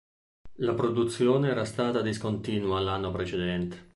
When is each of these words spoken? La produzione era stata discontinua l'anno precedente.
La 0.55 0.73
produzione 0.73 1.49
era 1.49 1.63
stata 1.63 2.01
discontinua 2.01 2.79
l'anno 2.79 3.11
precedente. 3.11 3.89